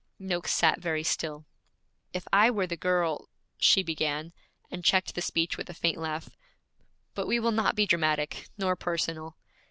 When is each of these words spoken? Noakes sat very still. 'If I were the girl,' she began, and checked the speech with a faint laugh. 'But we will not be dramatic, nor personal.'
Noakes 0.17 0.51
sat 0.51 0.79
very 0.79 1.03
still. 1.03 1.45
'If 2.11 2.27
I 2.33 2.49
were 2.49 2.65
the 2.65 2.75
girl,' 2.75 3.29
she 3.67 3.83
began, 3.83 4.33
and 4.71 4.83
checked 4.83 5.13
the 5.13 5.21
speech 5.21 5.57
with 5.57 5.69
a 5.69 5.75
faint 5.75 5.99
laugh. 5.99 6.27
'But 7.13 7.27
we 7.27 7.39
will 7.39 7.51
not 7.51 7.75
be 7.75 7.85
dramatic, 7.85 8.49
nor 8.57 8.75
personal.' 8.75 9.37